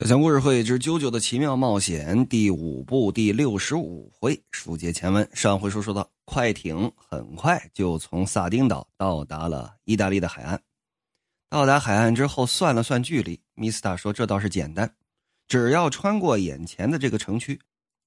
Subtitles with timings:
[0.00, 5.26] 小强故事会之《啾啾的奇妙冒险》第五部第六十五回，书接前文。
[5.32, 10.62] 上回书说到，快艇很快就从萨丁岛到达了意大利的海岸。
[11.48, 14.94] 到达海岸之后，算了算距离，米斯塔说：“这倒是简单，
[15.48, 17.58] 只要穿过眼前的这个城区，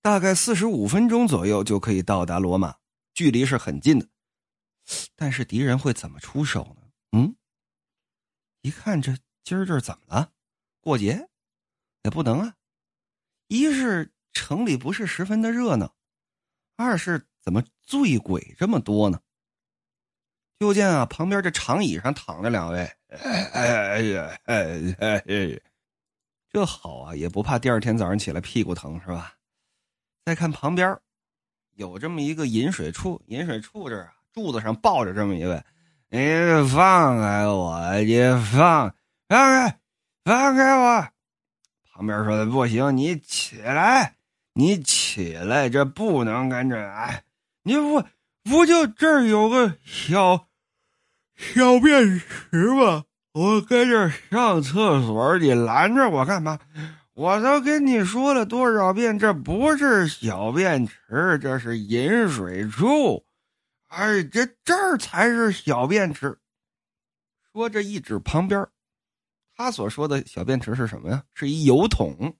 [0.03, 2.75] 大概四十五分钟左右就可以到达罗马，
[3.15, 4.07] 距离是很近的。
[5.15, 6.87] 但是敌人会怎么出手呢？
[7.13, 7.35] 嗯，
[8.61, 10.29] 一看这今儿这怎么了？
[10.81, 11.27] 过节？”
[12.09, 12.53] 不能啊！
[13.47, 15.95] 一是城里不是十分的热闹，
[16.77, 19.19] 二是怎么醉鬼这么多呢？
[20.59, 25.61] 就见啊，旁边这长椅上躺着两位，哎哎呀，哎哎哎，
[26.51, 29.36] 这好啊，也不怕第二天早上起来屁股疼是吧？
[30.25, 31.00] 再看旁边，
[31.75, 35.64] 有这么一个饮水处，饮水处这儿柱子上抱着这么一位，
[36.09, 36.19] 你
[36.69, 38.19] 放开我，你
[38.52, 38.94] 放
[39.28, 39.80] 放开，
[40.25, 41.09] 放开我！
[41.99, 44.16] 旁边说的不行，你起来，
[44.53, 47.25] 你起来，这不能跟着来。
[47.64, 48.02] 你不
[48.45, 50.47] 不就这儿有个小
[51.36, 53.03] 小便池吗？
[53.33, 56.58] 我跟这上厕所，你拦着我干嘛？
[57.16, 63.25] 我都跟你说了多少遍，这不是小便池，这是饮水处。
[63.89, 66.38] 哎，这这儿才是小便池。
[67.52, 68.66] 说着一指旁边。
[69.60, 71.22] 他所说的小便池是什么呀？
[71.34, 72.34] 是一油桶，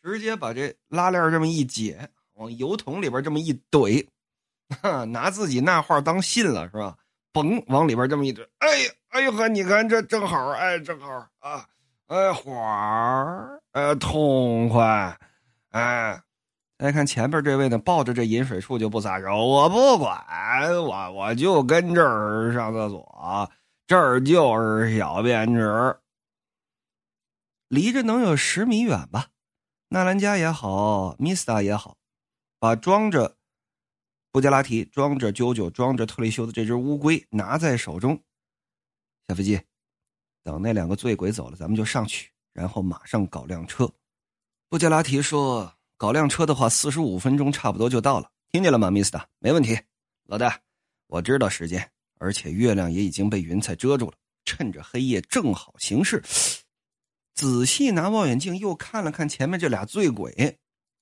[0.00, 4.06] 直接把这拉链这么一解，往油桶里边这么一怼，
[5.08, 6.96] 拿自己那话当信了是吧？
[7.32, 11.08] 嘣，往里边这么一怼，哎呀，哎呦呵，你看这正好，哎，正好
[11.40, 11.66] 啊，
[12.06, 15.18] 哎，火儿，哎，痛快，
[15.70, 16.22] 哎，
[16.78, 20.16] 再看前边这位呢，抱着这饮水处就不撒手，我不管，
[20.84, 23.50] 我我就跟这儿上厕所，
[23.88, 25.96] 这儿就是小便池。
[27.68, 29.28] 离着能有十米远吧，
[29.88, 31.96] 纳兰加也好，米斯塔也好，
[32.58, 33.36] 把装着
[34.32, 38.22] 布加拉提、装着啾啾、装着特里修的这只乌龟拿在手中。
[39.26, 39.60] 下飞机，
[40.42, 43.90] 等那两个醉鬼走了，咱们就上去，然后马上搞辆车。
[44.70, 49.28] 布加拉提说：“搞辆车的话，四十五分钟差不多就到了。”听见了吗，米斯塔？
[49.38, 49.78] 没问题，
[50.24, 50.58] 老大，
[51.06, 54.14] 我知道时间，而且月亮也已经被云彩遮住了，
[54.46, 56.22] 趁着黑夜正好行事。
[57.38, 60.58] 仔细拿望远镜又看了看前面这俩醉鬼，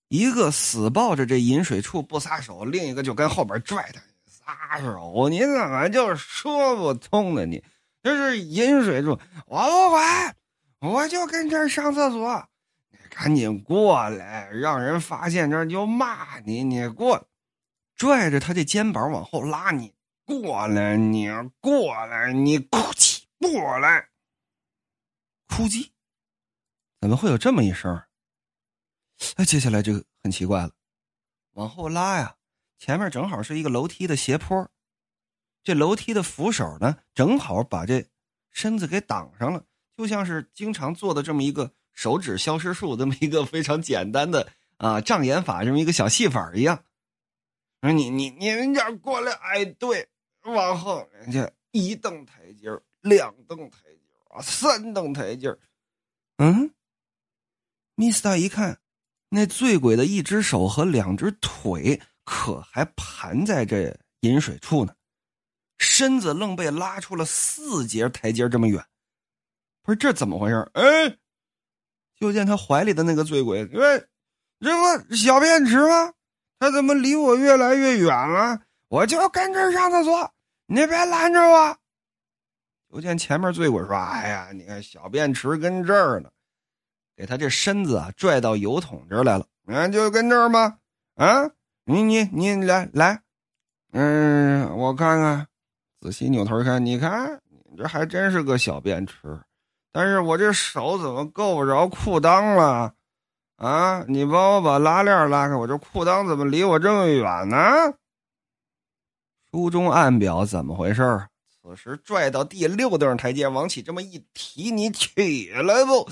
[0.08, 5.30] 一个死抱着这饮水处不撒手，另一个就跟后边拽他撒手。
[5.30, 7.46] 你怎么就说不通呢？
[7.46, 7.64] 你
[8.02, 10.36] 这是饮水处，我不管，
[10.80, 12.46] 我就跟这儿上厕所。
[12.90, 16.62] 你赶紧过来，让人发现这就骂你。
[16.62, 17.26] 你过，
[17.96, 19.94] 拽着他这肩膀往后拉，你
[20.26, 21.30] 过来，你
[21.62, 24.08] 过来，你哭泣过来，
[25.48, 25.92] 哭唧。
[27.00, 28.02] 怎么会有这么一声？
[29.36, 30.72] 哎，接下来就很奇怪了，
[31.52, 32.36] 往后拉呀，
[32.78, 34.70] 前面正好是一个楼梯的斜坡，
[35.62, 38.06] 这楼梯的扶手呢，正好把这
[38.50, 39.64] 身子给挡上了，
[39.96, 46.84] 就像是经常做的这么一个手指消失术，这么一个非常简单的啊障眼法，这么一个小戏法一样。
[47.80, 50.08] 说你你你人家过来，哎，对，
[50.42, 52.68] 往后人家一蹬台阶
[53.00, 55.56] 两蹬台阶啊，三蹬台阶
[56.36, 56.70] 嗯。
[57.96, 58.78] 米斯塔一看，
[59.30, 64.94] 那醉鬼的一只手和两只腿可还盘在这饮水处呢，
[65.78, 68.84] 身子愣被拉出了四节台阶这么远。
[69.82, 70.70] 不是这怎么回事？
[70.74, 71.16] 哎，
[72.20, 74.06] 就见他怀里的那个醉鬼，喂，
[74.60, 76.12] 这不小便池吗？
[76.58, 78.60] 他怎么离我越来越远了？
[78.88, 80.34] 我就跟这上厕所，
[80.66, 81.78] 你别拦着我。
[82.92, 86.30] 就见前面醉鬼说：“哎呀，你看小便池跟这儿呢。”
[87.16, 90.78] 给他这身子啊拽到油桶这儿来了，嗯，就跟这儿吗？
[91.14, 91.50] 啊，
[91.84, 93.22] 你你你来来，
[93.92, 95.46] 嗯，我看看，
[96.00, 97.40] 仔细扭头看，你看，
[97.70, 99.40] 你这还真是个小便池，
[99.92, 102.92] 但是我这手怎么够不着裤裆了？
[103.56, 107.56] 啊，你帮我把拉链拉开，我这裤裆怎么离我这么远呢？
[109.50, 111.26] 书中暗表怎么回事？
[111.62, 116.06] 此时拽到第六凳台阶，往起这么一提，你起来不？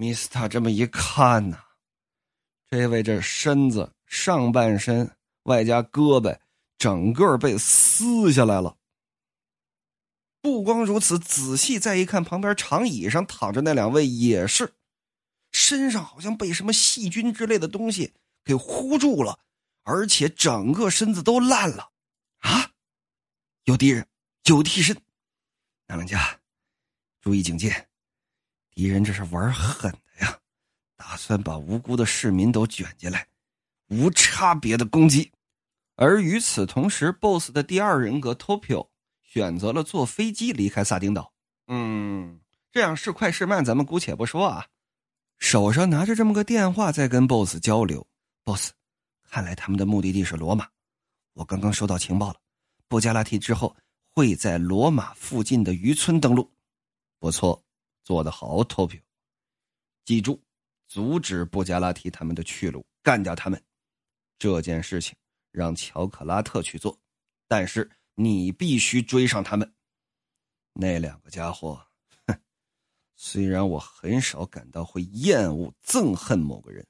[0.00, 1.58] 米斯塔这么一看呐，
[2.70, 5.10] 这位这身子上半身
[5.42, 6.38] 外加胳膊，
[6.78, 8.76] 整个被撕下来了。
[10.40, 14.72] 不光如此，仔细再一看，旁边长椅上躺着那两位也是，
[15.50, 18.14] 身上好像被什么细菌之类的东西
[18.44, 19.40] 给糊住了，
[19.82, 21.90] 而且整个身子都烂了。
[22.38, 22.70] 啊，
[23.64, 24.06] 有敌人，
[24.44, 24.96] 有替身，
[25.88, 26.38] 南兰家，
[27.20, 27.87] 注意警戒。
[28.78, 30.38] 敌人这是玩狠的呀，
[30.96, 33.26] 打算把无辜的市民都卷进来，
[33.88, 35.32] 无差别的攻击。
[35.96, 38.86] 而与此同时，BOSS 的第二人格 Topio
[39.24, 41.32] 选择了坐飞机离开萨丁岛。
[41.66, 42.38] 嗯，
[42.70, 44.64] 这样是快是慢，咱们姑且不说啊。
[45.38, 48.06] 手上拿着这么个电话，在跟 BOSS 交流。
[48.44, 48.70] BOSS，
[49.28, 50.68] 看来他们的目的地是罗马。
[51.32, 52.36] 我刚刚收到情报了，
[52.86, 53.74] 布加拉提之后
[54.14, 56.48] 会在罗马附近的渔村登陆。
[57.18, 57.60] 不错，
[58.08, 59.02] 做得好，Topio。
[60.06, 60.42] 记住，
[60.86, 63.62] 阻止布加拉提他们的去路，干掉他们。
[64.38, 65.14] 这件事情。
[65.50, 66.98] 让乔克拉特去做，
[67.46, 69.74] 但是你必须追上他们。
[70.72, 71.84] 那两个家伙，
[72.26, 72.38] 哼！
[73.14, 76.86] 虽然我很少感到会厌恶、憎恨某个人，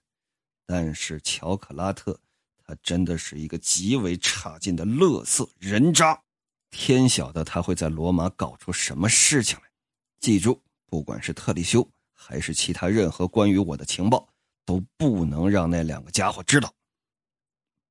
[0.67, 2.21] 但是乔克拉特
[2.65, 6.23] 他真的是一个极为差劲的乐色人渣。
[6.71, 9.65] 天晓得他会在罗马搞出什么事情来。
[10.21, 14.29] 记住，不管是特里修还是其他任何关于我的情报，
[14.65, 16.75] 都不能让那两个家伙知道。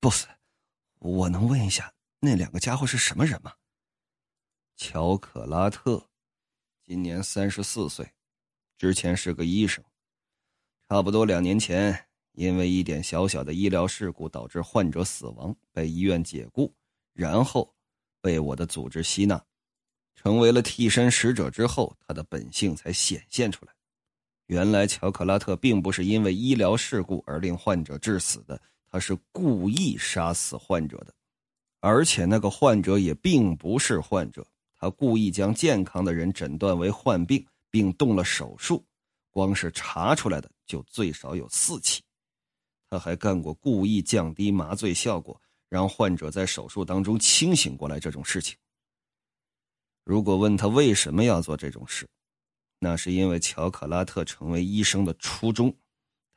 [0.01, 0.25] boss。
[0.99, 3.53] 我能问一下，那两个家伙是什么人吗？
[4.75, 6.09] 乔克拉特，
[6.83, 8.11] 今年三十四岁，
[8.79, 9.83] 之前是个医生，
[10.89, 16.73] 差不多两年前因为一点小小的医疗事故导致患者死亡，被医院解雇，
[17.13, 17.71] 然后
[18.19, 19.45] 被我的组织吸纳，
[20.17, 23.71] 成为了替身使者之后，他的本性才显现出来。
[24.47, 28.59] 原来乔克拉特并不是因为医疗事故而令患者致死的。
[28.89, 31.13] 他是故意杀死患者的，
[31.81, 34.47] 而且那个患者也并不是患者。
[34.79, 38.83] 他故意将健康的人诊断为患病，并动了手术，
[39.29, 42.01] 光是查出来的就最少有四起。
[42.89, 48.55] 他还干过故意降低麻醉效果，让患者在手术当中清醒过来这种事情。
[50.07, 52.07] 如果问他为什么要做这种事，
[52.79, 55.75] 那是因为乔克拉特成为医生的初衷。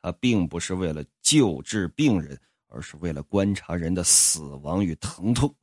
[0.01, 2.37] 他并不是为了救治病人，
[2.67, 5.55] 而是为了观察人的死亡与疼痛。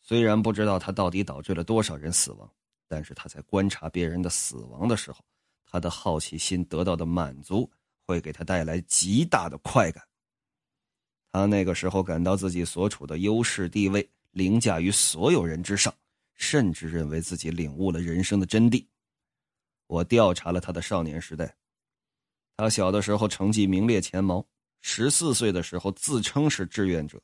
[0.00, 2.48] 虽然不知道他到底导致了多少人死亡，
[2.86, 5.24] 但是他在观察别人的死亡的时候，
[5.66, 7.68] 他的好奇心得到的满足
[8.06, 10.06] 会给他带来极大的快感。
[11.32, 15.92] 他那个时候感到自己所处的优势地位凌驾于所有人之上，
[16.40, 18.84] 甚至认为自己领悟了人生的真谛。
[19.86, 21.54] 我调查了他的少年时代。
[22.56, 24.44] 他小的时候成绩名列前茅，
[24.80, 27.22] 十四岁的时候自称是志愿者，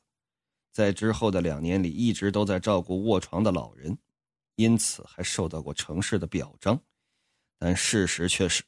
[0.71, 3.97] 在之后的两年里一直都在照顾卧床的老人，
[4.55, 6.79] 因此还受到过城市的表彰。
[7.57, 8.61] 但事实却是，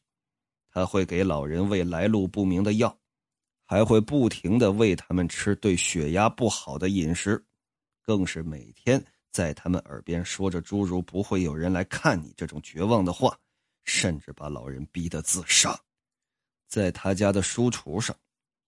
[0.72, 3.00] 他会给老人喂来路不明的药，
[3.66, 7.46] 还会不停的喂他们吃对血压不好的饮食，
[8.02, 13.38] 更是每天在他们耳边说着诸如“不会有人来看你”这种绝望的话，
[13.86, 15.80] 甚至把老人逼得自杀。
[16.68, 18.16] 在他家的书橱上，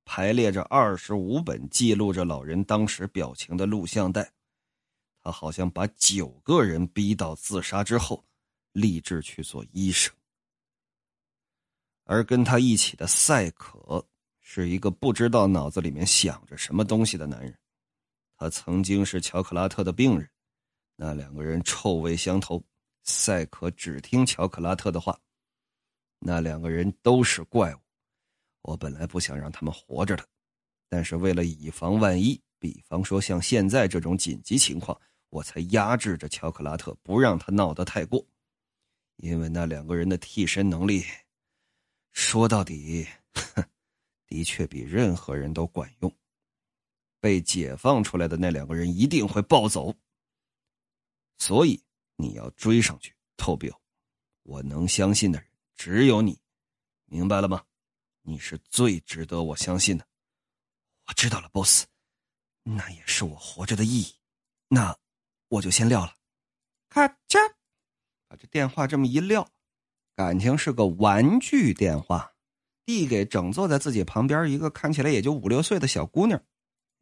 [0.05, 4.31] 排列着二十五本记录着老人当时表情的录像带。
[5.23, 8.25] 他好像把九个人逼到自杀之后，
[8.71, 10.11] 立志去做医生。
[12.05, 14.03] 而跟他一起的赛可
[14.39, 17.55] 是一个不知道脑子里面想着什么东西的男人。
[18.35, 20.27] 他曾经是乔克拉特的病人，
[21.03, 22.63] 那两个人臭味相投。
[23.03, 25.19] 赛可只听乔克拉特的话，
[26.19, 27.79] 那两个人都是怪物。
[28.61, 30.23] 我本来不想让他们活着的，
[30.87, 34.95] 但是为了以防万一，比方说像现在这种紧急情况，
[35.31, 38.23] 我才压制着乔克拉特，不让他闹得太过。
[39.15, 41.03] 因为那两个人的替身能力，
[42.11, 43.07] 说到底，
[44.27, 46.15] 的确比任何人都管用。
[47.19, 49.91] 被解放出来的那两个人一定会暴走，
[51.41, 51.83] 所以
[52.17, 53.81] 你要追上去，透表。
[54.43, 56.39] 我能相信的人只有你，
[57.05, 57.63] 明白了吗？
[58.21, 60.05] 你是最值得我相信的，
[61.07, 61.85] 我知道了，boss，
[62.61, 64.15] 那也是我活着的意义。
[64.67, 64.95] 那
[65.47, 66.15] 我就先撂了。
[66.89, 67.39] 咔嚓，
[68.27, 69.49] 把这电话这么一撂，
[70.15, 72.33] 感情是个玩具电话，
[72.85, 76.39] 递给整坐在自己旁边一个看起来也就五六岁的小姑娘。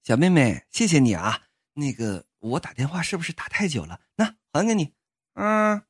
[0.01, 1.49] 小妹妹，谢谢你啊。
[1.73, 3.99] 那个我打电话是不是打太久了？
[4.15, 4.93] 那还给你。
[5.33, 5.81] 嗯，